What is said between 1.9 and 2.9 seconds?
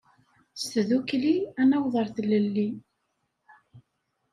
ar tlelli.